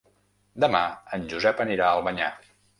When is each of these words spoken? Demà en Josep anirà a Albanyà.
Demà 0.65 0.81
en 1.19 1.29
Josep 1.35 1.63
anirà 1.69 1.93
a 1.93 1.95
Albanyà. 2.01 2.35